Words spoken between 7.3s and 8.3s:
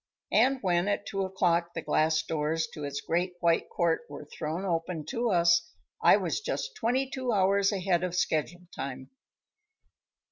hours ahead of